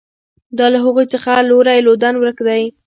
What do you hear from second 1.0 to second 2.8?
څخه لوری لودن ورک کوي.